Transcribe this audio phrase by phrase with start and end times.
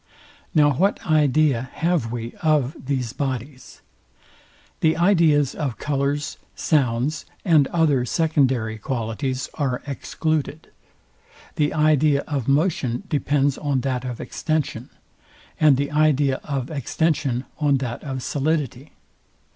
[0.55, 3.81] Now what idea have we of these bodies?
[4.79, 10.69] The ideas of colours, sounds, and other secondary qualities are excluded.
[11.55, 14.89] The idea of motion depends on that of extension,
[15.59, 18.93] and the idea of extension on that of solidity.